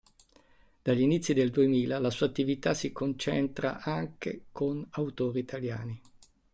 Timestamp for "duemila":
1.51-1.99